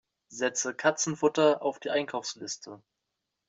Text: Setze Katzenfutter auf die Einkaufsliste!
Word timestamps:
Setze 0.31 0.73
Katzenfutter 0.73 1.61
auf 1.61 1.79
die 1.79 1.91
Einkaufsliste! 1.91 2.81